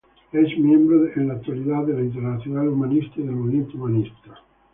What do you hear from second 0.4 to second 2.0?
miembro en la actualidad de